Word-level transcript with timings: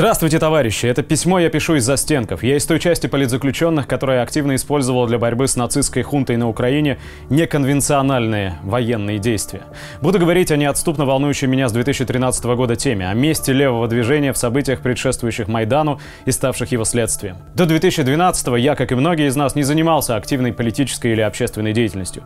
Здравствуйте, 0.00 0.38
товарищи! 0.38 0.86
Это 0.86 1.02
письмо 1.02 1.40
я 1.40 1.50
пишу 1.50 1.74
из 1.74 1.84
застенков. 1.84 2.42
Я 2.42 2.56
из 2.56 2.64
той 2.64 2.80
части 2.80 3.06
политзаключенных, 3.06 3.86
которая 3.86 4.22
активно 4.22 4.54
использовала 4.54 5.06
для 5.06 5.18
борьбы 5.18 5.46
с 5.46 5.56
нацистской 5.56 6.02
хунтой 6.02 6.38
на 6.38 6.48
Украине 6.48 6.96
неконвенциональные 7.28 8.54
военные 8.62 9.18
действия. 9.18 9.60
Буду 10.00 10.18
говорить 10.18 10.50
о 10.52 10.56
неотступно 10.56 11.04
волнующей 11.04 11.48
меня 11.48 11.68
с 11.68 11.72
2013 11.72 12.42
года 12.46 12.76
теме, 12.76 13.10
о 13.10 13.12
месте 13.12 13.52
левого 13.52 13.88
движения 13.88 14.32
в 14.32 14.38
событиях, 14.38 14.80
предшествующих 14.80 15.48
Майдану 15.48 16.00
и 16.24 16.30
ставших 16.30 16.72
его 16.72 16.86
следствием. 16.86 17.36
До 17.54 17.66
2012 17.66 18.56
я, 18.56 18.76
как 18.76 18.92
и 18.92 18.94
многие 18.94 19.28
из 19.28 19.36
нас, 19.36 19.54
не 19.54 19.64
занимался 19.64 20.16
активной 20.16 20.54
политической 20.54 21.12
или 21.12 21.20
общественной 21.20 21.74
деятельностью. 21.74 22.22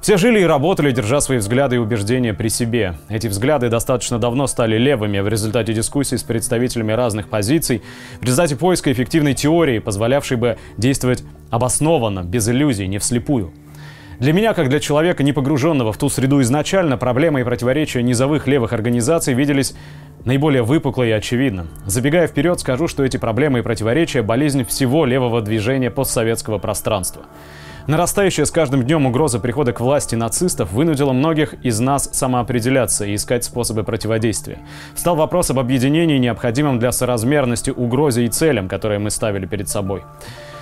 Все 0.00 0.16
жили 0.18 0.40
и 0.40 0.44
работали, 0.44 0.92
держа 0.92 1.20
свои 1.20 1.38
взгляды 1.38 1.76
и 1.76 1.78
убеждения 1.78 2.32
при 2.34 2.48
себе. 2.48 2.96
Эти 3.08 3.26
взгляды 3.26 3.68
достаточно 3.68 4.18
давно 4.18 4.46
стали 4.46 4.76
левыми 4.76 5.18
в 5.20 5.28
результате 5.28 5.72
дискуссий 5.72 6.16
с 6.16 6.22
представителями 6.22 6.92
разных 6.92 7.28
позиций, 7.28 7.82
в 8.20 8.22
результате 8.22 8.56
поиска 8.56 8.92
эффективной 8.92 9.34
теории, 9.34 9.78
позволявшей 9.78 10.36
бы 10.36 10.58
действовать 10.76 11.24
обоснованно, 11.50 12.22
без 12.22 12.48
иллюзий, 12.48 12.86
не 12.86 12.98
вслепую. 12.98 13.52
Для 14.18 14.32
меня, 14.32 14.54
как 14.54 14.70
для 14.70 14.80
человека, 14.80 15.22
не 15.22 15.32
погруженного 15.32 15.92
в 15.92 15.98
ту 15.98 16.08
среду 16.08 16.40
изначально, 16.40 16.96
проблемы 16.96 17.40
и 17.40 17.44
противоречия 17.44 18.02
низовых 18.02 18.46
левых 18.46 18.72
организаций 18.72 19.34
виделись 19.34 19.74
наиболее 20.24 20.62
выпукло 20.62 21.02
и 21.02 21.10
очевидно. 21.10 21.66
Забегая 21.84 22.26
вперед, 22.26 22.58
скажу, 22.60 22.88
что 22.88 23.04
эти 23.04 23.18
проблемы 23.18 23.58
и 23.58 23.62
противоречия– 23.62 24.22
болезнь 24.22 24.64
всего 24.64 25.04
левого 25.04 25.42
движения 25.42 25.90
постсоветского 25.90 26.58
пространства. 26.58 27.24
Нарастающая 27.86 28.44
с 28.44 28.50
каждым 28.50 28.82
днем 28.82 29.06
угроза 29.06 29.38
прихода 29.38 29.72
к 29.72 29.78
власти 29.78 30.16
нацистов 30.16 30.72
вынудила 30.72 31.12
многих 31.12 31.54
из 31.62 31.78
нас 31.78 32.10
самоопределяться 32.12 33.04
и 33.04 33.14
искать 33.14 33.44
способы 33.44 33.84
противодействия. 33.84 34.58
Стал 34.96 35.14
вопрос 35.14 35.50
об 35.50 35.60
объединении, 35.60 36.18
необходимым 36.18 36.80
для 36.80 36.90
соразмерности 36.90 37.70
угрозе 37.70 38.24
и 38.24 38.28
целям, 38.28 38.68
которые 38.68 38.98
мы 38.98 39.10
ставили 39.10 39.46
перед 39.46 39.68
собой. 39.68 40.02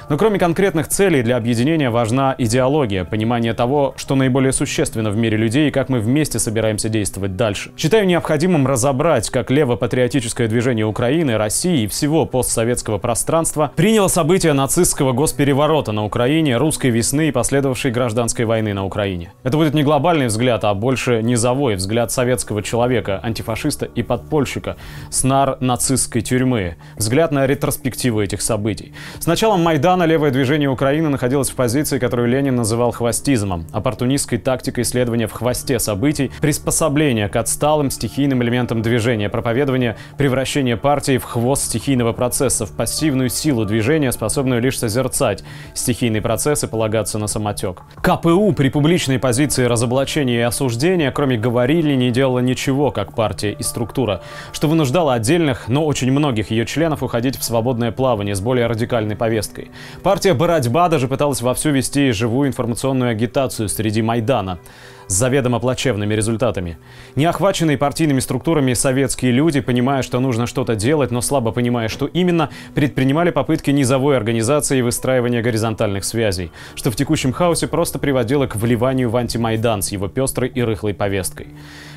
Но 0.09 0.19
кроме 0.19 0.39
конкретных 0.39 0.89
целей 0.89 1.23
для 1.23 1.37
объединения 1.37 1.89
важна 1.89 2.35
идеология, 2.37 3.05
понимание 3.05 3.55
того, 3.55 3.95
что 3.97 4.15
наиболее 4.15 4.53
существенно 4.53 5.11
в 5.11 5.17
мире 5.17 5.39
людей 5.39 5.69
и 5.69 5.71
как 5.71 5.89
мы 5.89 6.01
вместе 6.01 6.39
собираемся 6.39 6.89
действовать 6.89 7.37
дальше. 7.37 7.73
Считаю 7.77 8.07
необходимым 8.07 8.67
разобрать, 8.67 9.31
как 9.31 9.51
лево-патриотическое 9.51 10.47
движение 10.47 10.85
Украины, 10.85 11.39
России 11.39 11.85
и 11.85 11.87
всего 11.87 12.27
постсоветского 12.27 12.99
пространства 12.99 13.73
приняло 13.75 14.09
события 14.09 14.53
нацистского 14.53 15.13
госпереворота 15.13 15.93
на 15.93 16.05
Украине, 16.05 16.59
русской 16.59 16.91
весны 16.91 17.29
и 17.29 17.33
последовавшей 17.33 17.91
гражданской 17.91 18.45
войны 18.45 18.75
на 18.75 18.85
Украине. 18.85 19.33
Это 19.43 19.57
будет 19.57 19.73
не 19.73 19.83
глобальный 19.83 20.27
взгляд, 20.27 20.65
а 20.65 20.75
больше 20.75 21.23
низовой 21.23 21.77
взгляд 21.77 22.13
советского 22.13 22.63
человека, 22.63 23.21
антифашиста 23.23 23.87
и 23.87 24.03
подпольщика 24.03 24.77
с 25.11 25.25
нар 25.25 25.57
нацистской 25.61 26.21
тюрьмы. 26.21 26.77
Взгляд 26.97 27.33
на 27.33 27.47
ретроспективу 27.47 28.21
этих 28.21 28.43
событий. 28.43 28.93
С 29.19 29.27
началом 29.27 29.63
Майдана 29.63 29.94
Рано 29.95 30.07
левое 30.07 30.33
движение 30.33 30.69
Украины 30.69 31.09
находилось 31.09 31.51
в 31.51 31.55
позиции, 31.55 32.01
которую 32.01 32.27
Ленин 32.27 32.57
называл 32.57 32.91
хвостизмом, 32.91 33.65
оппортунистской 33.73 34.39
тактикой 34.39 34.83
исследования 34.83 35.29
в 35.29 35.33
хвосте 35.33 35.79
событий, 35.79 36.33
приспособления 36.41 37.29
к 37.29 37.37
отсталым 37.37 37.91
стихийным 37.93 38.43
элементам 38.43 38.83
движения, 38.83 39.29
проповедования 39.29 39.97
превращения 40.19 40.77
партии 40.77 41.19
в 41.19 41.23
хвост 41.23 41.67
стихийного 41.67 42.13
процесса, 42.13 42.67
в 42.67 42.73
пассивную 42.73 43.29
силу 43.29 43.65
движения, 43.65 44.11
способную 44.11 44.61
лишь 44.61 44.81
созерцать 44.81 45.45
стихийный 45.75 46.21
процесс 46.21 46.65
и 46.65 46.67
полагаться 46.67 47.21
на 47.21 47.29
самотек. 47.29 47.83
КПУ 48.03 48.53
при 48.53 48.71
публичной 48.71 49.21
позиции 49.21 49.63
разоблачения 49.63 50.39
и 50.39 50.41
осуждения, 50.41 51.13
кроме 51.13 51.39
говорили, 51.39 51.95
не 51.95 52.11
делала 52.11 52.41
ничего, 52.41 52.91
как 52.91 53.15
партия 53.15 53.53
и 53.53 53.63
структура, 53.63 54.23
что 54.53 54.67
вынуждало 54.67 55.15
отдельных, 55.15 55.69
но 55.69 55.87
очень 55.87 56.11
многих 56.11 56.51
ее 56.51 56.67
членов 56.67 57.05
уходить 57.05 57.39
в 57.39 57.45
свободное 57.45 57.93
плавание 57.93 58.35
с 58.35 58.41
более 58.41 58.67
радикальной 58.67 59.15
повесткой. 59.15 59.71
Партия 60.03 60.35
«Боротьба» 60.35 60.89
даже 60.89 61.09
пыталась 61.09 61.41
вовсю 61.41 61.71
вести 61.71 62.13
живую 62.13 62.49
информационную 62.49 63.11
агитацию 63.11 63.69
среди 63.69 64.03
Майдана 64.03 64.59
с 65.07 65.15
заведомо 65.15 65.61
плачевными 65.61 66.15
результатами. 66.15 66.79
Неохваченные 67.15 67.79
партийными 67.79 68.21
структурами 68.21 68.73
советские 68.73 69.33
люди, 69.33 69.61
понимая, 69.61 70.03
что 70.03 70.21
нужно 70.21 70.47
что-то 70.47 70.77
делать, 70.77 71.11
но 71.11 71.21
слабо 71.21 71.53
понимая, 71.53 71.89
что 71.89 72.07
именно, 72.07 72.51
предпринимали 72.75 73.31
попытки 73.31 73.71
низовой 73.71 74.17
организации 74.17 74.79
и 74.79 74.83
выстраивания 74.83 75.43
горизонтальных 75.43 76.05
связей, 76.05 76.51
что 76.75 76.91
в 76.91 76.97
текущем 76.97 77.33
хаосе 77.33 77.67
просто 77.67 77.99
приводило 77.99 78.47
к 78.47 78.57
вливанию 78.57 79.11
в 79.11 79.17
антимайдан 79.17 79.83
с 79.83 79.93
его 79.93 80.09
пестрой 80.09 80.49
и 80.49 80.63
рыхлой 80.63 80.95
повесткой. 80.95 81.49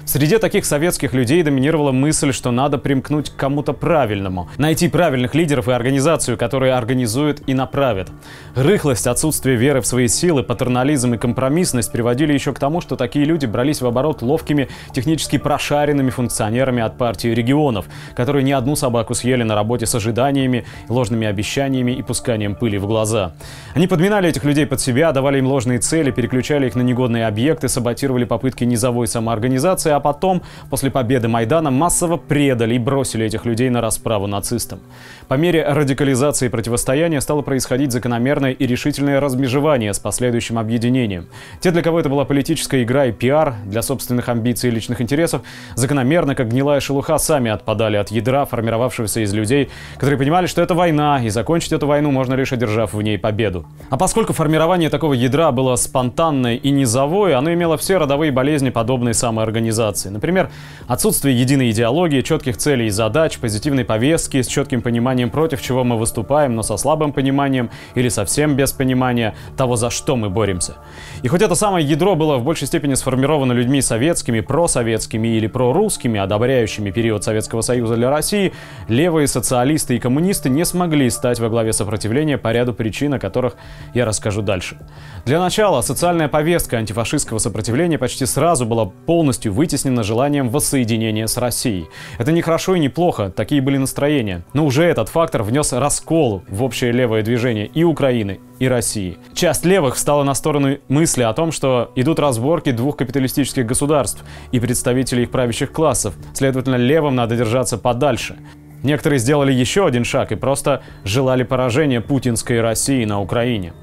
Среди 0.08 0.38
таких 0.38 0.64
советских 0.64 1.14
людей 1.14 1.44
доминировала 1.44 1.92
мысль, 1.92 2.32
что 2.32 2.52
надо 2.52 2.78
примкнуть 2.78 3.30
к 3.30 3.36
кому-то 3.36 3.74
правильному, 3.74 4.48
найти 4.58 4.88
правильных 4.88 5.36
лидеров 5.36 5.68
и 5.68 5.74
организацию, 5.74 6.38
которые 6.38 6.76
организуют 6.76 7.42
и 7.46 7.54
направят. 7.54 8.08
Рыхлость, 8.56 9.06
отсутствие 9.06 9.58
веры 9.58 9.82
в 9.82 9.86
свои 9.86 10.08
силы, 10.08 10.44
патернализм 10.44 11.16
и 11.16 11.18
компромиссность 11.18 11.92
приводили 11.92 12.32
еще 12.32 12.54
к 12.54 12.60
тому, 12.60 12.80
что 12.80 12.96
такие 12.96 13.26
люди 13.26 13.48
брались 13.48 13.82
в 13.82 13.86
оборот 13.86 14.22
ловкими, 14.22 14.70
технически 14.94 15.38
прошаренными 15.38 16.10
функционерами 16.10 16.82
от 16.82 16.98
партии 16.98 17.28
регионов, 17.28 17.88
которые 18.16 18.44
ни 18.44 18.54
одну 18.54 18.78
собаку 18.78 19.14
съели 19.14 19.44
на 19.44 19.56
работе 19.56 19.88
с 19.88 19.94
ожиданиями, 19.94 20.64
ложными 20.88 21.28
обещаниями 21.28 21.92
и 21.92 22.02
пусканием 22.02 22.56
пыли 22.56 22.78
в 22.78 22.88
глаза. 22.88 23.34
Они 23.76 23.88
подминали 23.88 24.30
этих 24.30 24.46
людей 24.46 24.68
под 24.68 24.80
себя, 24.80 25.12
давали 25.12 25.40
им 25.40 25.48
ложные 25.48 25.80
цели, 25.80 26.12
переключали 26.12 26.68
их 26.68 26.76
на 26.76 26.82
негодные 26.82 27.28
объекты, 27.28 27.68
саботировали 27.68 28.24
попытки 28.24 28.64
низовой 28.64 29.08
самоорганизации, 29.08 29.97
а 29.98 30.00
потом, 30.00 30.44
после 30.70 30.92
победы 30.92 31.28
Майдана, 31.28 31.72
массово 31.72 32.18
предали 32.18 32.76
и 32.76 32.80
бросили 32.80 33.26
этих 33.26 33.46
людей 33.46 33.70
на 33.70 33.82
расправу 33.82 34.28
нацистам. 34.28 34.80
По 35.28 35.34
мере 35.34 35.66
радикализации 35.68 36.48
противостояния 36.48 37.20
стало 37.20 37.42
происходить 37.42 37.92
закономерное 37.92 38.52
и 38.52 38.68
решительное 38.68 39.20
размежевание 39.20 39.94
с 39.94 40.00
последующим 40.00 40.58
объединением. 40.60 41.28
Те, 41.60 41.72
для 41.72 41.82
кого 41.82 42.00
это 42.00 42.10
была 42.10 42.26
политическая 42.26 42.84
игра 42.84 43.08
и 43.08 43.12
пиар, 43.12 43.56
для 43.66 43.82
собственных 43.82 44.30
амбиций 44.30 44.70
и 44.70 44.74
личных 44.74 45.02
интересов, 45.02 45.42
закономерно, 45.76 46.36
как 46.36 46.50
гнилая 46.50 46.80
шелуха, 46.80 47.18
сами 47.18 47.50
отпадали 47.52 47.98
от 47.98 48.12
ядра, 48.12 48.46
формировавшегося 48.46 49.22
из 49.22 49.34
людей, 49.34 49.70
которые 49.96 50.18
понимали, 50.18 50.46
что 50.46 50.62
это 50.62 50.76
война, 50.76 51.22
и 51.24 51.30
закончить 51.30 51.74
эту 51.74 51.88
войну 51.88 52.12
можно 52.12 52.36
лишь 52.36 52.54
одержав 52.54 52.94
в 52.94 53.02
ней 53.02 53.18
победу. 53.18 53.66
А 53.90 53.98
поскольку 53.98 54.34
формирование 54.34 54.90
такого 54.90 55.14
ядра 55.14 55.52
было 55.52 55.76
спонтанное 55.76 56.56
и 56.56 56.70
низовое, 56.70 57.38
оно 57.38 57.52
имело 57.52 57.78
все 57.78 57.98
родовые 57.98 58.32
болезни 58.32 58.70
подобной 58.70 59.14
самоорганизации. 59.14 59.87
Например, 60.10 60.50
отсутствие 60.88 61.40
единой 61.40 61.72
идеологии, 61.72 62.22
четких 62.22 62.58
целей 62.58 62.88
и 62.88 62.90
задач, 62.90 63.38
позитивной 63.38 63.86
повестки 63.86 64.42
с 64.42 64.48
четким 64.48 64.82
пониманием, 64.82 65.30
против 65.30 65.62
чего 65.62 65.84
мы 65.84 65.98
выступаем, 65.98 66.56
но 66.56 66.64
со 66.64 66.78
слабым 66.78 67.14
пониманием 67.14 67.70
или 67.96 68.10
совсем 68.10 68.56
без 68.56 68.72
понимания 68.72 69.36
того, 69.56 69.76
за 69.76 69.90
что 69.90 70.16
мы 70.16 70.30
боремся. 70.30 70.76
И 71.24 71.28
хоть 71.28 71.42
это 71.42 71.56
самое 71.56 71.86
ядро 71.86 72.16
было 72.16 72.38
в 72.38 72.44
большей 72.44 72.68
степени 72.68 72.94
сформировано 72.96 73.54
людьми 73.54 73.82
советскими, 73.82 74.42
просоветскими 74.42 75.28
или 75.30 75.48
прорусскими, 75.48 76.20
одобряющими 76.20 76.92
период 76.92 77.24
Советского 77.24 77.62
Союза 77.62 77.96
для 77.96 78.10
России, 78.10 78.54
левые 78.88 79.28
социалисты 79.28 79.96
и 79.96 80.00
коммунисты 80.00 80.50
не 80.50 80.66
смогли 80.66 81.10
стать 81.10 81.40
во 81.40 81.50
главе 81.50 81.74
сопротивления 81.74 82.38
по 82.38 82.52
ряду 82.52 82.74
причин, 82.74 83.14
о 83.14 83.20
которых 83.20 83.56
я 83.94 84.06
расскажу 84.06 84.42
дальше. 84.42 84.78
Для 85.26 85.40
начала, 85.40 85.82
социальная 85.82 86.28
повестка 86.28 86.78
антифашистского 86.78 87.40
сопротивления 87.40 87.98
почти 87.98 88.26
сразу 88.26 88.66
была 88.66 88.86
полностью 88.86 89.54
вытеснена 89.54 89.77
желанием 90.04 90.50
воссоединения 90.50 91.28
с 91.28 91.38
Россией. 91.38 91.88
Это 92.18 92.32
не 92.32 92.42
хорошо 92.42 92.76
и 92.76 92.80
не 92.80 92.90
плохо, 92.90 93.30
такие 93.30 93.62
были 93.62 93.78
настроения. 93.78 94.44
Но 94.54 94.66
уже 94.66 94.84
этот 94.84 95.10
фактор 95.10 95.44
внес 95.44 95.74
раскол 95.74 96.44
в 96.50 96.64
общее 96.64 96.92
левое 96.92 97.24
движение 97.24 97.68
и 97.68 97.84
Украины, 97.84 98.40
и 98.60 98.68
России. 98.68 99.18
Часть 99.34 99.66
левых 99.66 99.96
встала 99.96 100.24
на 100.24 100.34
сторону 100.34 100.78
мысли 100.88 101.24
о 101.24 101.34
том, 101.34 101.52
что 101.52 101.92
идут 101.96 102.20
разборки 102.20 102.72
двух 102.72 102.98
капиталистических 102.98 103.66
государств 103.66 104.24
и 104.52 104.60
представителей 104.60 105.24
их 105.24 105.32
правящих 105.32 105.72
классов. 105.72 106.16
Следовательно, 106.34 106.76
левым 106.76 107.16
надо 107.16 107.36
держаться 107.36 107.78
подальше. 107.78 108.36
Некоторые 108.84 109.20
сделали 109.20 109.52
еще 109.52 109.86
один 109.86 110.04
шаг 110.04 110.32
и 110.32 110.36
просто 110.36 110.82
желали 111.04 111.44
поражения 111.44 112.02
путинской 112.02 112.62
России 112.62 113.06
на 113.06 113.20
Украине. 113.20 113.74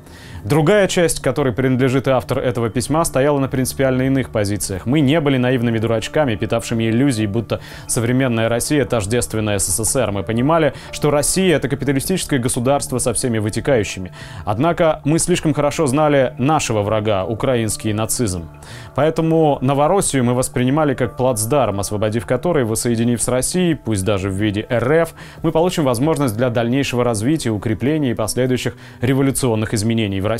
Другая 0.45 0.89
часть, 0.89 1.23
которой 1.23 1.55
принадлежит 1.55 2.07
автор 2.07 2.39
этого 2.39 2.69
письма, 2.69 3.03
стояла 3.07 3.39
на 3.39 3.49
принципиально 3.49 4.03
иных 4.03 4.29
позициях. 4.29 4.85
Мы 4.85 5.01
не 5.01 5.19
были 5.19 5.39
наивными 5.39 5.79
дурачками, 5.79 6.37
питавшими 6.37 6.91
иллюзии, 6.91 7.25
будто 7.25 7.61
современная 7.87 8.51
Россия 8.51 8.85
тождественная 8.85 9.59
СССР. 9.59 10.11
Мы 10.13 10.23
понимали, 10.23 10.75
что 10.93 11.11
Россия— 11.11 11.57
это 11.57 11.71
капиталистическое 11.71 12.39
государство 12.39 12.99
со 12.99 13.15
всеми 13.15 13.39
вытекающими. 13.39 14.13
Однако 14.45 15.01
мы 15.07 15.19
слишком 15.19 15.55
хорошо 15.55 15.87
знали 15.87 16.35
нашего 16.37 16.83
врага, 16.83 17.25
украинский 17.25 17.95
нацизм. 17.95 18.47
Поэтому 18.95 19.57
Новороссию 19.63 20.25
мы 20.25 20.35
воспринимали 20.35 20.93
как 20.93 21.17
плацдарм, 21.17 21.81
освободив 21.81 22.27
который, 22.27 22.65
воссоединив 22.65 23.23
с 23.23 23.29
Россией, 23.29 23.77
пусть 23.77 24.05
даже 24.05 24.29
в 24.29 24.35
виде 24.35 24.67
РФ, 24.71 25.15
мы 25.43 25.53
получим 25.53 25.85
возможность 25.85 26.37
для 26.37 26.51
дальнейшего 26.51 27.03
развития, 27.03 27.49
укрепления 27.49 28.11
и 28.11 28.15
последующих 28.15 28.75
революционных 29.01 29.73
изменений 29.73 30.21
в 30.21 30.27
России. 30.27 30.34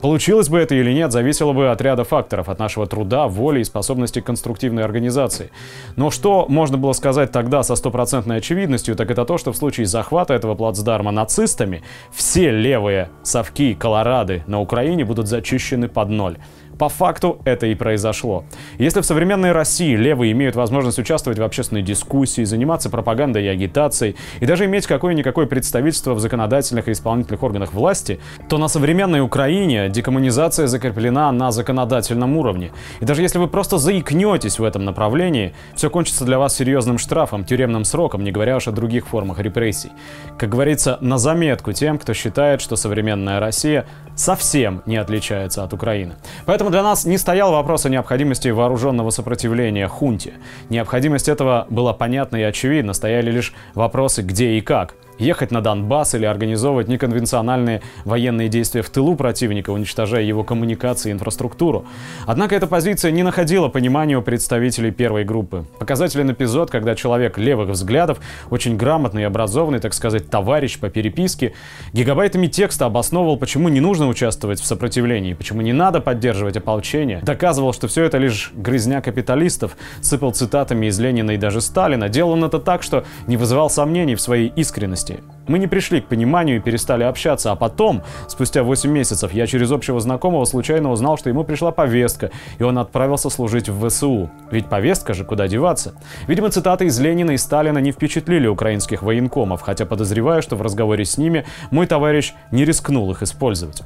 Получилось 0.00 0.48
бы 0.48 0.58
это 0.58 0.74
или 0.74 0.92
нет, 0.92 1.12
зависело 1.12 1.52
бы 1.52 1.70
от 1.70 1.80
ряда 1.80 2.04
факторов, 2.04 2.48
от 2.48 2.58
нашего 2.58 2.86
труда, 2.86 3.26
воли 3.28 3.60
и 3.60 3.64
способности 3.64 4.20
конструктивной 4.20 4.84
организации. 4.84 5.50
Но 5.96 6.10
что 6.10 6.46
можно 6.48 6.78
было 6.78 6.92
сказать 6.92 7.32
тогда 7.32 7.62
со 7.62 7.76
стопроцентной 7.76 8.36
очевидностью, 8.36 8.96
так 8.96 9.10
это 9.10 9.24
то, 9.24 9.38
что 9.38 9.52
в 9.52 9.56
случае 9.56 9.86
захвата 9.86 10.34
этого 10.34 10.54
плацдарма 10.54 11.10
нацистами 11.10 11.82
все 12.12 12.50
левые 12.50 13.10
совки, 13.22 13.74
колорады 13.74 14.42
на 14.46 14.60
Украине 14.60 15.04
будут 15.04 15.26
зачищены 15.26 15.88
под 15.88 16.08
ноль. 16.10 16.38
По 16.80 16.88
факту 16.88 17.42
это 17.44 17.66
и 17.66 17.74
произошло. 17.74 18.42
Если 18.78 19.02
в 19.02 19.04
современной 19.04 19.52
России 19.52 19.94
левые 19.94 20.32
имеют 20.32 20.56
возможность 20.56 20.98
участвовать 20.98 21.38
в 21.38 21.42
общественной 21.42 21.82
дискуссии, 21.82 22.42
заниматься 22.44 22.88
пропагандой 22.88 23.44
и 23.44 23.48
агитацией, 23.48 24.16
и 24.40 24.46
даже 24.46 24.64
иметь 24.64 24.86
какое-никакое 24.86 25.44
представительство 25.44 26.14
в 26.14 26.20
законодательных 26.20 26.88
и 26.88 26.92
исполнительных 26.92 27.42
органах 27.42 27.74
власти, 27.74 28.18
то 28.48 28.56
на 28.56 28.66
современной 28.68 29.20
Украине 29.20 29.90
декоммунизация 29.90 30.68
закреплена 30.68 31.30
на 31.32 31.52
законодательном 31.52 32.38
уровне. 32.38 32.72
И 33.00 33.04
даже 33.04 33.20
если 33.20 33.36
вы 33.36 33.48
просто 33.48 33.76
заикнетесь 33.76 34.58
в 34.58 34.64
этом 34.64 34.86
направлении, 34.86 35.52
все 35.76 35.90
кончится 35.90 36.24
для 36.24 36.38
вас 36.38 36.56
серьезным 36.56 36.96
штрафом, 36.96 37.44
тюремным 37.44 37.84
сроком, 37.84 38.24
не 38.24 38.32
говоря 38.32 38.56
уж 38.56 38.68
о 38.68 38.72
других 38.72 39.06
формах 39.06 39.38
репрессий. 39.40 39.90
Как 40.38 40.48
говорится, 40.48 40.96
на 41.02 41.18
заметку 41.18 41.74
тем, 41.74 41.98
кто 41.98 42.14
считает, 42.14 42.62
что 42.62 42.76
современная 42.76 43.38
Россия 43.38 43.84
совсем 44.14 44.82
не 44.86 44.96
отличается 44.96 45.62
от 45.62 45.74
Украины. 45.74 46.14
Поэтому 46.46 46.69
для 46.70 46.82
нас 46.82 47.04
не 47.04 47.18
стоял 47.18 47.52
вопрос 47.52 47.86
о 47.86 47.88
необходимости 47.88 48.48
вооруженного 48.48 49.10
сопротивления 49.10 49.88
хунте. 49.88 50.34
Необходимость 50.68 51.28
этого 51.28 51.66
была 51.70 51.92
понятна 51.92 52.36
и 52.36 52.42
очевидна, 52.42 52.92
стояли 52.92 53.30
лишь 53.30 53.52
вопросы 53.74 54.22
где 54.22 54.52
и 54.52 54.60
как 54.60 54.94
ехать 55.20 55.50
на 55.50 55.60
Донбасс 55.60 56.14
или 56.14 56.24
организовывать 56.24 56.88
неконвенциональные 56.88 57.82
военные 58.04 58.48
действия 58.48 58.82
в 58.82 58.90
тылу 58.90 59.14
противника, 59.16 59.70
уничтожая 59.70 60.22
его 60.22 60.42
коммуникации 60.42 61.10
и 61.10 61.12
инфраструктуру. 61.12 61.84
Однако 62.26 62.56
эта 62.56 62.66
позиция 62.66 63.10
не 63.12 63.22
находила 63.22 63.68
понимания 63.68 64.16
у 64.16 64.22
представителей 64.22 64.90
первой 64.90 65.24
группы. 65.24 65.64
Показателен 65.78 66.32
эпизод, 66.32 66.70
когда 66.70 66.94
человек 66.94 67.38
левых 67.38 67.70
взглядов, 67.70 68.18
очень 68.50 68.76
грамотный 68.76 69.22
и 69.22 69.24
образованный, 69.24 69.78
так 69.78 69.94
сказать, 69.94 70.30
товарищ 70.30 70.78
по 70.78 70.88
переписке, 70.88 71.52
гигабайтами 71.92 72.46
текста 72.46 72.86
обосновывал, 72.86 73.36
почему 73.36 73.68
не 73.68 73.80
нужно 73.80 74.08
участвовать 74.08 74.60
в 74.60 74.66
сопротивлении, 74.66 75.34
почему 75.34 75.60
не 75.60 75.72
надо 75.72 76.00
поддерживать 76.00 76.56
ополчение, 76.56 77.20
доказывал, 77.22 77.72
что 77.72 77.88
все 77.88 78.04
это 78.04 78.18
лишь 78.18 78.52
грызня 78.54 79.00
капиталистов, 79.00 79.76
сыпал 80.00 80.32
цитатами 80.32 80.86
из 80.86 80.98
Ленина 80.98 81.32
и 81.32 81.36
даже 81.36 81.60
Сталина, 81.60 82.08
делал 82.08 82.32
он 82.32 82.44
это 82.44 82.58
так, 82.58 82.82
что 82.82 83.04
не 83.26 83.36
вызывал 83.36 83.68
сомнений 83.68 84.14
в 84.14 84.20
своей 84.20 84.48
искренности 84.56 85.09
реальности. 85.10 85.40
Мы 85.50 85.58
не 85.58 85.66
пришли 85.66 86.00
к 86.00 86.06
пониманию 86.06 86.58
и 86.58 86.60
перестали 86.60 87.02
общаться, 87.02 87.50
а 87.50 87.56
потом, 87.56 88.02
спустя 88.28 88.62
8 88.62 88.88
месяцев, 88.88 89.32
я 89.32 89.48
через 89.48 89.72
общего 89.72 89.98
знакомого 89.98 90.44
случайно 90.44 90.92
узнал, 90.92 91.18
что 91.18 91.28
ему 91.28 91.42
пришла 91.42 91.72
повестка, 91.72 92.30
и 92.58 92.62
он 92.62 92.78
отправился 92.78 93.30
служить 93.30 93.68
в 93.68 93.88
ВСУ. 93.88 94.30
Ведь 94.52 94.66
повестка 94.66 95.12
же, 95.12 95.24
куда 95.24 95.48
деваться? 95.48 95.94
Видимо, 96.28 96.50
цитаты 96.50 96.84
из 96.86 97.00
Ленина 97.00 97.32
и 97.32 97.36
Сталина 97.36 97.78
не 97.78 97.90
впечатлили 97.90 98.46
украинских 98.46 99.02
военкомов, 99.02 99.62
хотя 99.62 99.86
подозреваю, 99.86 100.40
что 100.42 100.54
в 100.54 100.62
разговоре 100.62 101.04
с 101.04 101.18
ними 101.18 101.44
мой 101.70 101.86
товарищ 101.86 102.32
не 102.52 102.64
рискнул 102.64 103.10
их 103.10 103.22
использовать. 103.22 103.82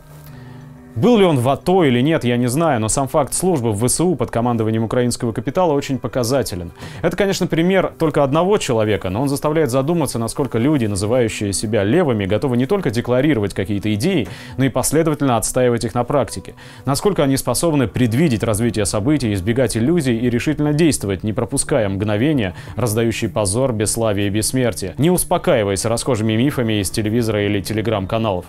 Был 0.96 1.19
ли 1.19 1.25
он 1.25 1.38
в 1.38 1.49
АТО 1.49 1.82
или 1.82 2.00
нет, 2.00 2.23
я 2.23 2.37
не 2.37 2.46
знаю, 2.46 2.81
но 2.81 2.88
сам 2.88 3.08
факт 3.08 3.35
службы 3.35 3.73
в 3.73 3.85
ВСУ 3.85 4.14
под 4.14 4.31
командованием 4.31 4.85
украинского 4.85 5.32
капитала 5.32 5.73
очень 5.73 5.99
показателен. 5.99 6.70
Это, 7.02 7.17
конечно, 7.17 7.49
пример 7.49 7.93
только 7.99 8.23
одного 8.23 8.58
человека, 8.58 9.11
но 9.11 9.23
он 9.23 9.29
заставляет 9.29 9.70
задуматься, 9.70 10.20
насколько 10.20 10.56
люди, 10.56 10.87
называющие 10.87 11.52
себя 11.52 11.82
левыми, 11.82 12.26
готовы 12.26 12.56
не 12.56 12.67
только 12.67 12.91
декларировать 12.91 13.55
какие-то 13.55 13.93
идеи, 13.94 14.29
но 14.56 14.67
и 14.67 14.69
последовательно 14.69 15.37
отстаивать 15.37 15.85
их 15.85 15.94
на 15.94 16.05
практике. 16.05 16.55
Насколько 16.85 17.25
они 17.25 17.37
способны 17.37 17.88
предвидеть 17.88 18.44
развитие 18.44 18.87
событий, 18.87 19.35
избегать 19.35 19.76
иллюзий 19.76 20.17
и 20.17 20.31
решительно 20.31 20.73
действовать, 20.73 21.25
не 21.25 21.32
пропуская 21.32 21.88
мгновения, 21.88 22.55
раздающие 22.76 23.29
позор, 23.29 23.73
бесславие 23.73 24.29
и 24.29 24.31
бессмертие, 24.31 24.94
не 24.99 25.11
успокаиваясь 25.11 25.87
расхожими 25.87 26.35
мифами 26.35 26.81
из 26.81 26.88
телевизора 26.90 27.44
или 27.44 27.61
телеграм-каналов. 27.61 28.44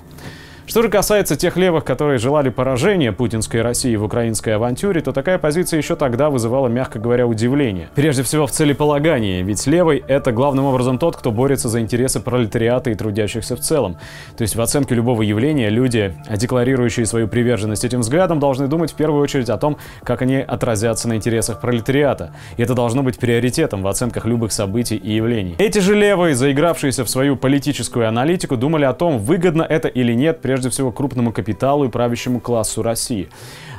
Что 0.68 0.82
же 0.82 0.90
касается 0.90 1.36
тех 1.36 1.58
левых, 1.58 1.86
которые 1.86 2.18
желали 2.18 2.50
поражения 2.50 3.12
путинской 3.12 3.62
России 3.62 3.96
в 3.96 4.04
украинской 4.04 4.50
авантюре, 4.56 5.00
то 5.00 5.12
такая 5.12 5.38
позиция 5.38 5.78
еще 5.78 5.96
тогда 5.96 6.32
вызывала, 6.32 6.68
мягко 6.68 6.98
говоря, 6.98 7.28
удивление. 7.28 7.90
Прежде 7.94 8.24
всего 8.24 8.48
в 8.48 8.52
целеполагании, 8.52 9.44
ведь 9.44 9.68
левый— 9.68 10.04
это 10.08 10.32
главным 10.32 10.66
образом 10.66 10.98
тот, 10.98 11.18
кто 11.18 11.32
борется 11.32 11.70
за 11.70 11.82
интересы 11.82 12.20
пролетариата 12.20 12.90
и 12.90 12.96
трудящихся 12.96 13.56
в 13.56 13.60
целом. 13.60 13.98
То 14.36 14.42
есть 14.42 14.56
в 14.56 14.62
оценке 14.62 14.96
любого 14.96 15.22
явления 15.22 15.70
люди, 15.70 16.16
декларирующие 16.36 17.06
свою 17.06 17.28
приверженность 17.28 17.86
этим 17.86 18.00
взглядам, 18.00 18.40
должны 18.40 18.68
думать 18.68 18.92
в 18.92 18.96
первую 18.96 19.22
очередь 19.22 19.50
о 19.50 19.58
том, 19.58 19.78
как 20.04 20.24
они 20.24 20.38
отразятся 20.38 21.08
на 21.08 21.16
интересах 21.16 21.62
пролетариата. 21.62 22.32
И 22.58 22.64
это 22.64 22.74
должно 22.74 23.04
быть 23.04 23.20
приоритетом 23.20 23.84
в 23.84 23.88
оценках 23.88 24.26
любых 24.26 24.52
событий 24.52 24.96
и 24.98 25.14
явлений. 25.14 25.56
Эти 25.60 25.78
же 25.78 25.94
левые, 25.94 26.34
заигравшиеся 26.34 27.06
в 27.06 27.10
свою 27.10 27.36
политическую 27.36 28.08
аналитику, 28.08 28.58
думали 28.58 28.86
о 28.86 28.94
том, 28.94 29.20
выгодно 29.20 29.62
это 29.62 29.88
или 29.88 30.14
нет, 30.14 30.42
прежде 30.42 30.55
прежде 30.56 30.70
всего 30.70 30.90
крупному 30.90 31.34
капиталу 31.34 31.84
и 31.84 31.90
правящему 31.90 32.40
классу 32.40 32.82
России. 32.82 33.28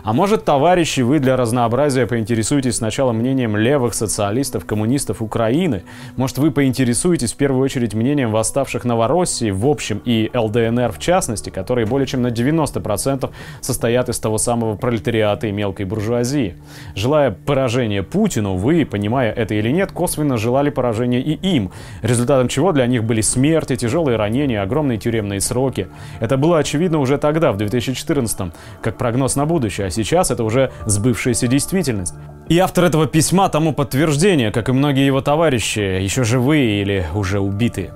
А 0.06 0.12
может, 0.12 0.44
товарищи, 0.44 1.00
вы 1.00 1.18
для 1.18 1.36
разнообразия 1.36 2.06
поинтересуетесь 2.06 2.76
сначала 2.76 3.10
мнением 3.10 3.56
левых 3.56 3.92
социалистов, 3.92 4.64
коммунистов 4.64 5.20
Украины? 5.20 5.82
Может, 6.14 6.38
вы 6.38 6.52
поинтересуетесь 6.52 7.32
в 7.32 7.36
первую 7.36 7.64
очередь 7.64 7.92
мнением 7.92 8.30
восставших 8.30 8.84
Новороссии 8.84 9.50
в 9.50 9.66
общем 9.66 10.00
и 10.04 10.30
ЛДНР 10.32 10.92
в 10.92 11.00
частности, 11.00 11.50
которые 11.50 11.86
более 11.86 12.06
чем 12.06 12.22
на 12.22 12.28
90% 12.28 13.30
состоят 13.60 14.08
из 14.08 14.20
того 14.20 14.38
самого 14.38 14.76
пролетариата 14.76 15.48
и 15.48 15.50
мелкой 15.50 15.86
буржуазии? 15.86 16.54
Желая 16.94 17.32
поражения 17.32 18.04
Путину, 18.04 18.54
вы, 18.54 18.86
понимая 18.86 19.32
это 19.32 19.54
или 19.54 19.70
нет, 19.70 19.90
косвенно 19.90 20.36
желали 20.36 20.70
поражения 20.70 21.20
и 21.20 21.32
им, 21.32 21.72
результатом 22.02 22.46
чего 22.46 22.70
для 22.70 22.86
них 22.86 23.02
были 23.02 23.22
смерти, 23.22 23.74
тяжелые 23.74 24.14
ранения, 24.14 24.62
огромные 24.62 24.98
тюремные 24.98 25.40
сроки. 25.40 25.88
Это 26.20 26.36
было 26.36 26.58
очевидно 26.58 27.00
уже 27.00 27.18
тогда, 27.18 27.50
в 27.50 27.56
2014 27.56 28.52
как 28.80 28.98
прогноз 28.98 29.34
на 29.34 29.46
будущее, 29.46 29.88
а 29.88 29.95
сейчас 29.96 30.30
это 30.30 30.44
уже 30.44 30.70
сбывшаяся 30.86 31.48
действительность. 31.48 32.14
И 32.48 32.58
автор 32.58 32.84
этого 32.84 33.08
письма 33.08 33.48
тому 33.48 33.72
подтверждение, 33.72 34.52
как 34.52 34.68
и 34.68 34.72
многие 34.72 35.04
его 35.04 35.20
товарищи, 35.20 35.80
еще 35.80 36.22
живые 36.22 36.80
или 36.80 37.04
уже 37.12 37.40
убитые. 37.40 37.92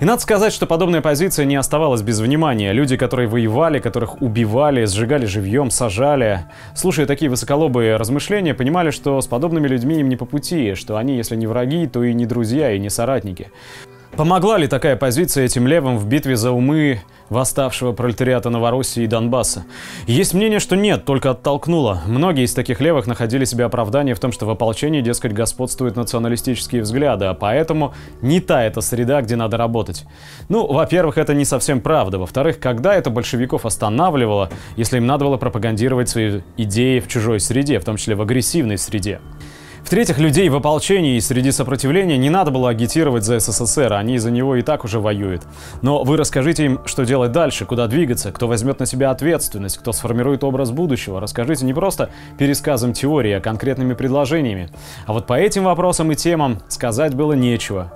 И 0.00 0.06
надо 0.06 0.22
сказать, 0.22 0.54
что 0.54 0.64
подобная 0.64 1.02
позиция 1.02 1.44
не 1.44 1.56
оставалась 1.56 2.00
без 2.00 2.18
внимания. 2.18 2.72
Люди, 2.72 2.96
которые 2.96 3.28
воевали, 3.28 3.78
которых 3.78 4.22
убивали, 4.22 4.86
сжигали 4.86 5.26
живьем, 5.26 5.70
сажали, 5.70 6.46
слушая 6.74 7.04
такие 7.04 7.30
высоколобые 7.30 7.96
размышления, 7.96 8.54
понимали, 8.54 8.90
что 8.90 9.20
с 9.20 9.26
подобными 9.26 9.68
людьми 9.68 10.00
им 10.00 10.08
не 10.08 10.16
по 10.16 10.24
пути, 10.24 10.74
что 10.76 10.96
они, 10.96 11.18
если 11.18 11.36
не 11.36 11.46
враги, 11.46 11.86
то 11.86 12.02
и 12.02 12.14
не 12.14 12.24
друзья, 12.24 12.72
и 12.72 12.78
не 12.78 12.88
соратники. 12.88 13.48
Помогла 14.16 14.58
ли 14.58 14.66
такая 14.66 14.96
позиция 14.96 15.44
этим 15.44 15.68
левым 15.68 15.96
в 15.96 16.06
битве 16.06 16.36
за 16.36 16.50
умы 16.50 17.00
восставшего 17.28 17.92
пролетариата 17.92 18.50
Новороссии 18.50 19.04
и 19.04 19.06
Донбасса? 19.06 19.64
Есть 20.08 20.34
мнение, 20.34 20.58
что 20.58 20.74
нет, 20.74 21.04
только 21.04 21.30
оттолкнула. 21.30 22.02
Многие 22.06 22.44
из 22.44 22.52
таких 22.52 22.80
левых 22.80 23.06
находили 23.06 23.44
себе 23.44 23.64
оправдание 23.64 24.16
в 24.16 24.20
том, 24.20 24.32
что 24.32 24.46
в 24.46 24.50
ополчении, 24.50 25.00
дескать, 25.00 25.32
господствуют 25.32 25.94
националистические 25.94 26.82
взгляды, 26.82 27.26
а 27.26 27.34
поэтому 27.34 27.94
не 28.20 28.40
та 28.40 28.64
эта 28.64 28.80
среда, 28.80 29.22
где 29.22 29.36
надо 29.36 29.56
работать. 29.56 30.04
Ну, 30.48 30.66
во-первых, 30.66 31.16
это 31.16 31.32
не 31.32 31.44
совсем 31.44 31.80
правда. 31.80 32.18
Во-вторых, 32.18 32.58
когда 32.58 32.94
это 32.94 33.10
большевиков 33.10 33.64
останавливало, 33.64 34.50
если 34.76 34.96
им 34.96 35.06
надо 35.06 35.24
было 35.24 35.36
пропагандировать 35.36 36.08
свои 36.08 36.40
идеи 36.56 36.98
в 36.98 37.06
чужой 37.06 37.38
среде, 37.38 37.78
в 37.78 37.84
том 37.84 37.96
числе 37.96 38.16
в 38.16 38.22
агрессивной 38.22 38.76
среде? 38.76 39.20
В-третьих, 39.90 40.18
людей 40.18 40.48
в 40.48 40.54
ополчении 40.54 41.16
и 41.16 41.20
среди 41.20 41.50
сопротивления 41.50 42.16
не 42.16 42.30
надо 42.30 42.52
было 42.52 42.68
агитировать 42.68 43.24
за 43.24 43.40
СССР, 43.40 43.92
они 43.92 44.18
за 44.18 44.30
него 44.30 44.54
и 44.54 44.62
так 44.62 44.84
уже 44.84 45.00
воюют. 45.00 45.42
Но 45.82 46.04
вы 46.04 46.16
расскажите 46.16 46.64
им, 46.64 46.80
что 46.84 47.04
делать 47.04 47.32
дальше, 47.32 47.64
куда 47.64 47.88
двигаться, 47.88 48.30
кто 48.30 48.46
возьмет 48.46 48.78
на 48.78 48.86
себя 48.86 49.10
ответственность, 49.10 49.78
кто 49.78 49.90
сформирует 49.90 50.44
образ 50.44 50.70
будущего. 50.70 51.20
Расскажите 51.20 51.64
не 51.64 51.74
просто 51.74 52.08
пересказом 52.38 52.92
теории, 52.92 53.32
а 53.32 53.40
конкретными 53.40 53.94
предложениями. 53.94 54.70
А 55.06 55.12
вот 55.12 55.26
по 55.26 55.34
этим 55.34 55.64
вопросам 55.64 56.12
и 56.12 56.14
темам 56.14 56.60
сказать 56.68 57.16
было 57.16 57.32
нечего. 57.32 57.92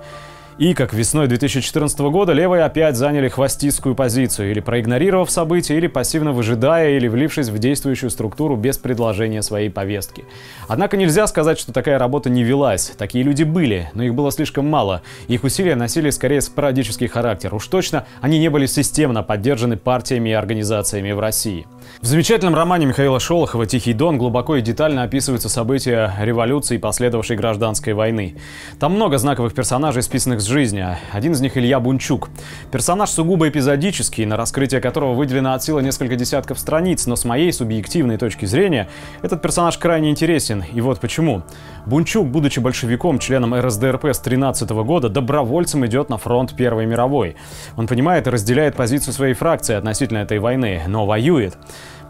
И, 0.57 0.73
как 0.73 0.93
весной 0.93 1.27
2014 1.27 1.99
года, 1.99 2.31
левые 2.31 2.63
опять 2.63 2.95
заняли 2.95 3.27
хвостистскую 3.27 3.93
позицию, 3.93 4.51
или 4.51 4.61
проигнорировав 4.61 5.29
события, 5.29 5.75
или 5.75 5.87
пассивно 5.87 6.31
выжидая, 6.31 6.91
или 6.91 7.09
влившись 7.09 7.49
в 7.49 7.59
действующую 7.59 8.09
структуру 8.09 8.55
без 8.55 8.77
предложения 8.77 9.41
своей 9.41 9.69
повестки. 9.69 10.23
Однако 10.69 10.95
нельзя 10.95 11.27
сказать, 11.27 11.59
что 11.59 11.73
такая 11.73 11.99
работа 11.99 12.29
не 12.29 12.43
велась. 12.43 12.93
Такие 12.97 13.25
люди 13.25 13.43
были, 13.43 13.89
но 13.95 14.03
их 14.03 14.15
было 14.15 14.31
слишком 14.31 14.65
мало. 14.65 15.01
Их 15.27 15.43
усилия 15.43 15.75
носили 15.75 16.09
скорее 16.09 16.39
спорадический 16.39 17.07
характер. 17.07 17.53
Уж 17.53 17.67
точно 17.67 18.05
они 18.21 18.39
не 18.39 18.49
были 18.49 18.65
системно 18.65 19.23
поддержаны 19.23 19.75
партиями 19.75 20.29
и 20.29 20.33
организациями 20.33 21.11
в 21.11 21.19
России. 21.19 21.67
В 22.01 22.05
замечательном 22.05 22.55
романе 22.55 22.85
Михаила 22.85 23.19
Шолохова 23.19 23.65
«Тихий 23.65 23.93
дон» 23.93 24.17
глубоко 24.17 24.55
и 24.55 24.61
детально 24.61 25.03
описываются 25.03 25.49
события 25.49 26.13
революции 26.21 26.75
и 26.75 26.79
последовавшей 26.79 27.35
гражданской 27.35 27.93
войны. 27.93 28.37
Там 28.79 28.93
много 28.93 29.17
знаковых 29.17 29.53
персонажей, 29.53 30.01
списанных 30.01 30.41
из 30.45 30.47
жизни. 30.47 30.85
Один 31.11 31.33
из 31.33 31.41
них 31.41 31.57
Илья 31.57 31.79
Бунчук. 31.79 32.29
Персонаж 32.71 33.09
сугубо 33.09 33.49
эпизодический, 33.49 34.25
на 34.25 34.37
раскрытие 34.37 34.79
которого 34.79 35.13
выделено 35.13 35.53
от 35.53 35.63
силы 35.63 35.81
несколько 35.81 36.15
десятков 36.15 36.59
страниц, 36.59 37.07
но 37.07 37.15
с 37.15 37.25
моей 37.25 37.51
субъективной 37.51 38.17
точки 38.17 38.45
зрения 38.45 38.87
этот 39.23 39.41
персонаж 39.41 39.77
крайне 39.77 40.11
интересен. 40.11 40.63
И 40.73 40.81
вот 40.81 40.99
почему. 40.99 41.41
Бунчук, 41.87 42.27
будучи 42.27 42.59
большевиком, 42.59 43.17
членом 43.17 43.55
РСДРП 43.55 44.05
с 44.05 44.19
13 44.19 44.69
года, 44.69 45.09
добровольцем 45.09 45.85
идет 45.85 46.09
на 46.09 46.17
фронт 46.17 46.55
Первой 46.55 46.85
мировой. 46.85 47.35
Он 47.75 47.87
понимает 47.87 48.27
и 48.27 48.29
разделяет 48.29 48.75
позицию 48.75 49.13
своей 49.13 49.33
фракции 49.33 49.75
относительно 49.75 50.19
этой 50.19 50.37
войны, 50.37 50.83
но 50.87 51.05
воюет. 51.07 51.57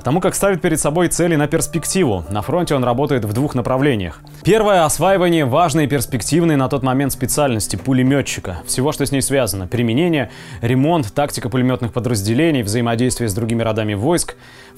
Потому 0.06 0.22
как 0.22 0.36
ставит 0.36 0.62
перед 0.62 0.80
собой 0.80 1.08
цели 1.08 1.36
на 1.36 1.48
перспективу. 1.48 2.24
На 2.30 2.44
фронте 2.44 2.76
он 2.76 2.84
работает 2.84 3.26
в 3.26 3.34
двух 3.34 3.56
направлениях. 3.56 4.22
Первое– 4.44 4.84
осваивание 4.86 5.46
важной 5.46 5.86
и 5.86 5.88
перспективной 5.88 6.58
на 6.58 6.70
тот 6.70 6.84
момент 6.84 7.12
специальности 7.12 7.76
пулеметчика. 7.76 8.25
Всего, 8.66 8.92
что 8.92 9.06
с 9.06 9.12
ней 9.12 9.22
связано. 9.22 9.68
Применение, 9.68 10.32
ремонт, 10.62 11.14
тактика 11.14 11.50
пулеметных 11.50 11.94
подразделений, 11.94 12.64
взаимодействие 12.64 13.30
с 13.30 13.34
другими 13.34 13.64
родами 13.64 13.94
войск. 13.94 14.36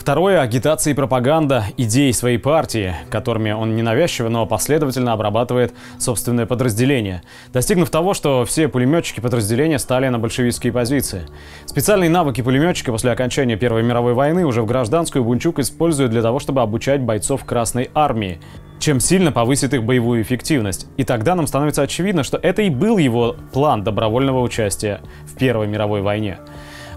Второе– 0.08 0.40
агитация 0.42 0.94
и 0.94 0.96
пропаганда 0.96 1.66
идей 1.76 2.14
своей 2.14 2.38
партии, 2.38 2.96
которыми 3.10 3.52
он 3.52 3.76
ненавязчиво, 3.76 4.30
но 4.30 4.46
последовательно 4.46 5.12
обрабатывает 5.12 5.74
собственное 6.00 6.46
подразделение. 6.46 7.24
Достигнув 7.52 7.90
того, 7.90 8.14
что 8.14 8.46
все 8.46 8.70
пулеметчики 8.70 9.20
подразделения 9.20 9.78
стали 9.80 10.08
на 10.08 10.18
большевистские 10.18 10.72
позиции. 10.72 11.24
Специальные 11.66 12.10
навыки 12.10 12.40
пулеметчика 12.40 12.94
после 12.94 13.12
окончания 13.12 13.58
Первой 13.58 13.84
мировой 13.84 14.14
войны 14.14 14.46
уже 14.46 14.62
в 14.62 14.66
гражданскую 14.66 15.26
Бунчук 15.26 15.60
использует 15.60 16.12
для 16.12 16.22
того, 16.22 16.40
чтобы 16.40 16.62
обучать 16.62 17.02
бойцов 17.02 17.44
Красной 17.44 17.90
Армии, 17.94 18.40
чем 18.80 19.02
сильно 19.02 19.34
повысит 19.34 19.74
их 19.74 19.84
боевую 19.84 20.22
эффективность. 20.22 20.88
И 20.96 21.04
тогда 21.04 21.36
нам 21.36 21.48
становится 21.48 21.82
очевидно, 21.82 22.24
что 22.24 22.38
это 22.38 22.62
и 22.62 22.70
был 22.70 22.98
его 22.98 23.36
план 23.52 23.84
добровольного 23.84 24.40
участия 24.40 25.02
в 25.26 25.38
Первой 25.38 25.68
мировой 25.68 26.02
войне. 26.02 26.38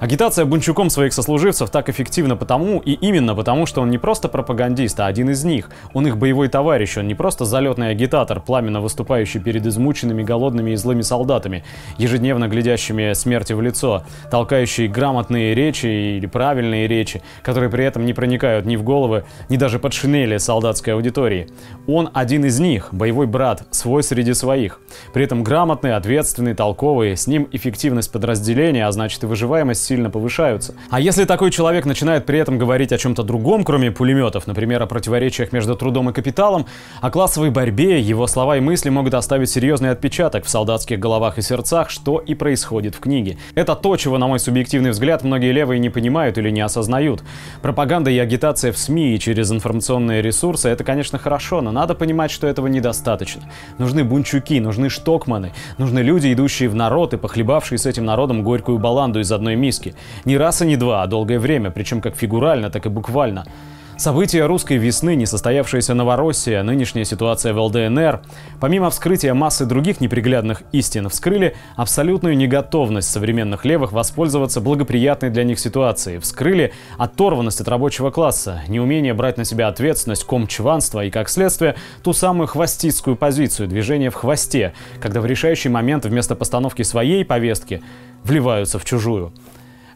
Агитация 0.01 0.47
Бунчуком 0.47 0.89
своих 0.89 1.13
сослуживцев 1.13 1.69
так 1.69 1.91
эффективна 1.91 2.35
потому 2.35 2.79
и 2.79 2.93
именно 2.93 3.35
потому, 3.35 3.67
что 3.67 3.83
он 3.83 3.91
не 3.91 3.99
просто 3.99 4.29
пропагандист, 4.29 4.99
а 4.99 5.05
один 5.05 5.29
из 5.29 5.45
них. 5.45 5.69
Он 5.93 6.07
их 6.07 6.17
боевой 6.17 6.49
товарищ, 6.49 6.97
он 6.97 7.07
не 7.07 7.15
просто 7.15 7.45
залетный 7.45 7.91
агитатор, 7.91 8.41
пламенно 8.41 8.81
выступающий 8.81 9.41
перед 9.41 9.67
измученными, 9.67 10.23
голодными 10.23 10.71
и 10.71 10.77
злыми 10.77 11.03
солдатами, 11.03 11.65
ежедневно 11.99 12.49
глядящими 12.49 13.13
смерти 13.13 13.53
в 13.53 13.61
лицо, 13.61 14.05
толкающий 14.31 14.89
грамотные 14.89 15.55
речи 15.55 15.85
или 16.17 16.25
правильные 16.25 16.89
речи, 16.89 17.21
которые 17.43 17.69
при 17.69 17.85
этом 17.85 18.07
не 18.07 18.15
проникают 18.15 18.65
ни 18.65 18.77
в 18.77 18.83
головы, 18.83 19.25
ни 19.51 19.59
даже 19.59 19.79
под 19.79 19.93
шинели 19.93 20.39
солдатской 20.39 20.95
аудитории. 20.95 21.49
Он 21.87 22.09
один 22.15 22.47
из 22.47 22.59
них, 22.59 22.89
боевой 22.93 23.27
брат, 23.27 23.65
свой 23.71 24.03
среди 24.03 24.33
своих. 24.33 24.81
При 25.13 25.25
этом 25.25 25.45
грамотный, 25.45 25.95
ответственный, 25.95 26.55
толковый, 26.55 27.19
с 27.19 27.27
ним 27.27 27.47
эффективность 27.53 28.11
подразделения, 28.11 28.87
а 28.87 28.93
значит 28.93 29.23
и 29.25 29.27
выживаемость 29.27 29.90
сильно 29.91 30.09
повышаются. 30.09 30.75
А 30.89 31.01
если 31.01 31.25
такой 31.25 31.51
человек 31.51 31.85
начинает 31.85 32.25
при 32.25 32.39
этом 32.39 32.59
говорить 32.59 32.93
о 32.93 32.99
чем-то 32.99 33.25
другом, 33.25 33.65
кроме 33.65 33.91
пулеметов, 33.91 34.47
например, 34.47 34.81
о 34.83 34.87
противоречиях 34.87 35.53
между 35.53 35.75
трудом 35.75 36.11
и 36.11 36.13
капиталом, 36.13 36.67
о 37.01 37.11
классовой 37.11 37.51
борьбе, 37.51 37.99
его 37.99 38.29
слова 38.29 38.57
и 38.57 38.61
мысли 38.61 38.89
могут 38.89 39.15
оставить 39.15 39.51
серьезный 39.51 39.91
отпечаток 39.91 40.45
в 40.45 40.49
солдатских 40.49 41.01
головах 41.01 41.39
и 41.39 41.43
сердцах, 41.43 41.91
что 41.91 42.19
и 42.19 42.37
происходит 42.37 42.95
в 42.95 43.01
книге. 43.01 43.37
Это 43.57 43.75
то, 43.75 43.97
чего, 43.97 44.17
на 44.19 44.29
мой 44.29 44.39
субъективный 44.39 44.91
взгляд, 44.91 45.25
многие 45.25 45.51
левые 45.51 45.81
не 45.81 45.91
понимают 45.91 46.39
или 46.39 46.51
не 46.51 46.61
осознают. 46.61 47.25
Пропаганда 47.61 48.13
и 48.13 48.19
агитация 48.19 48.71
в 48.71 48.79
СМИ 48.79 49.17
и 49.17 49.19
через 49.19 49.51
информационные 49.51 50.23
ресурсы— 50.23 50.69
это, 50.71 50.85
конечно, 50.85 51.19
хорошо, 51.19 51.63
но 51.63 51.73
надо 51.73 51.97
понимать, 51.97 52.31
что 52.31 52.47
этого 52.47 52.69
недостаточно. 52.69 53.43
Нужны 53.79 54.05
бунчуки, 54.05 54.61
нужны 54.61 54.89
штокманы, 54.89 55.51
нужны 55.79 55.99
люди, 55.99 56.33
идущие 56.33 56.69
в 56.69 56.77
народ 56.77 57.13
и 57.13 57.17
похлебавшие 57.17 57.77
с 57.77 57.87
этим 57.87 58.05
народом 58.05 58.45
горькую 58.45 58.79
баланду 58.79 59.19
из 59.19 59.33
одной 59.33 59.57
миски 59.57 59.80
практически. 59.81 59.95
Не 60.25 60.37
раз 60.37 60.63
и 60.63 60.67
не 60.67 60.77
два, 60.77 61.03
а 61.03 61.07
долгое 61.07 61.39
время, 61.39 61.71
причем 61.71 62.01
как 62.01 62.17
фигурально, 62.17 62.71
так 62.71 62.87
и 62.87 62.89
буквально. 62.89 63.45
События 63.97 64.47
русской 64.47 64.79
весны, 64.79 65.15
несостоявшаяся 65.15 65.93
Новороссия, 65.93 66.63
нынешняя 66.63 67.05
ситуация 67.05 67.53
в 67.53 67.59
ЛДНР, 67.59 68.23
помимо 68.59 68.89
вскрытия 68.89 69.35
массы 69.35 69.67
других 69.67 70.01
неприглядных 70.01 70.63
истин, 70.73 71.11
вскрыли 71.11 71.55
абсолютную 71.77 72.35
неготовность 72.35 73.11
современных 73.11 73.67
левых 73.67 73.93
воспользоваться 73.93 74.63
благоприятной 74.63 75.29
для 75.29 75.45
них 75.45 75.59
ситуацией, 75.59 76.19
вскрыли 76.19 76.73
оторванность 76.97 77.61
от 77.61 77.69
рабочего 77.69 78.11
класса, 78.11 78.63
неумение 78.69 79.13
брать 79.13 79.37
на 79.37 79.45
себя 79.45 79.69
ответственность, 79.69 80.25
комчванство 80.25 81.05
и, 81.05 81.11
как 81.11 81.29
следствие, 81.29 81.75
ту 82.03 82.15
самую 82.15 82.47
хвостистскую 82.47 83.17
позицию, 83.17 83.69
движение 83.69 84.09
в 84.09 84.15
хвосте, 84.15 84.73
когда 84.99 85.21
в 85.21 85.27
решающий 85.27 85.69
момент 85.69 86.07
вместо 86.07 86.35
постановки 86.35 86.81
своей 86.85 87.23
повестки 87.23 87.83
вливаются 88.25 88.79
в 88.79 88.85
чужую. 88.87 89.35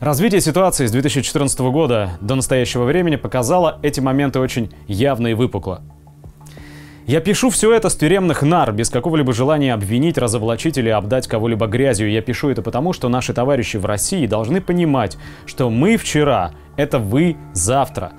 Развитие 0.01 0.41
ситуации 0.41 0.87
с 0.87 0.91
2014 0.91 1.61
года 1.61 2.19
до 2.21 2.35
настоящего 2.35 2.85
времени 2.85 3.15
показало 3.15 3.79
эти 3.83 4.01
моменты 4.01 4.41
очень 4.41 4.71
явно 4.89 5.29
и 5.29 5.35
выпукло. 5.35 5.83
Я 7.07 7.21
пишу 7.21 7.51
все 7.51 7.73
это 7.73 7.91
с 7.91 7.97
тюремных 7.97 8.43
нар, 8.43 8.73
без 8.73 8.91
какого-либо 8.91 9.33
желания 9.33 9.73
обвинить, 9.73 10.19
разоблачить 10.19 10.79
или 10.79 10.89
обдать 10.89 11.29
кого-либо 11.29 11.67
грязью. 11.67 12.11
Я 12.11 12.23
пишу 12.23 12.49
это 12.49 12.63
потому, 12.63 12.93
что 12.93 13.09
наши 13.09 13.33
товарищи 13.33 13.77
в 13.77 13.85
России 13.85 14.27
должны 14.27 14.61
понимать, 14.61 15.17
что 15.47 15.71
мы 15.71 15.97
вчера— 15.97 16.53
это 16.77 16.99
вы 16.99 17.37
завтра. 17.53 18.13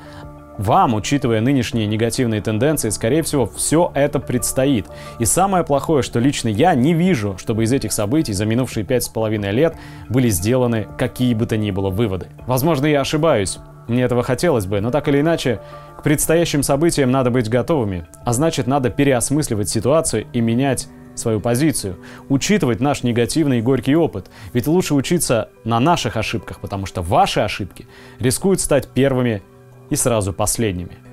Вам, 0.58 0.94
учитывая 0.94 1.42
нынешние 1.42 1.86
негативные 1.86 2.42
тенденции, 2.42 2.90
скорее 2.90 3.24
всего, 3.24 3.46
все 3.46 3.92
это 3.94 4.20
предстоит. 4.20 4.86
И 5.20 5.26
самое 5.26 5.64
плохое, 5.64 6.02
что 6.02 6.20
лично 6.20 6.48
я 6.48 6.76
не 6.76 6.94
вижу, 6.94 7.38
чтобы 7.38 7.64
из 7.64 7.74
этих 7.74 7.92
событий 7.92 8.34
за 8.34 8.46
минувшие 8.46 8.86
пять 8.86 9.04
с 9.04 9.10
половиной 9.10 9.52
лет 9.52 9.76
были 10.10 10.30
сделаны 10.30 10.88
какие 10.98 11.34
бы 11.34 11.46
то 11.46 11.58
ни 11.58 11.72
было 11.72 11.90
выводы. 11.90 12.28
Возможно, 12.48 12.86
я 12.86 13.02
ошибаюсь. 13.02 13.60
Мне 13.88 14.04
этого 14.04 14.24
хотелось 14.24 14.66
бы, 14.66 14.82
но 14.82 14.90
так 14.90 15.08
или 15.08 15.22
иначе, 15.22 15.60
к 15.98 16.04
предстоящим 16.04 16.64
событиям 16.64 17.12
надо 17.12 17.30
быть 17.30 17.50
готовыми. 17.50 18.08
А 18.24 18.34
значит, 18.34 18.66
надо 18.66 18.90
переосмысливать 18.90 19.70
ситуацию 19.70 20.26
и 20.34 20.42
менять 20.42 20.88
свою 21.14 21.40
позицию, 21.40 21.98
учитывать 22.30 22.80
наш 22.80 23.04
негативный 23.04 23.60
и 23.60 23.62
горький 23.62 23.96
опыт. 23.96 24.30
Ведь 24.54 24.68
лучше 24.68 24.96
учиться 24.96 25.50
на 25.64 25.80
наших 25.80 26.18
ошибках, 26.18 26.60
потому 26.60 26.86
что 26.86 27.02
ваши 27.02 27.40
ошибки 27.42 27.88
рискуют 28.20 28.60
стать 28.60 28.88
первыми 28.88 29.44
и 29.90 29.96
сразу 29.96 30.34
последними. 30.34 31.05